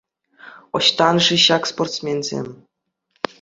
[0.79, 2.47] Ӑҫтан-ши ҫак спортсменсем?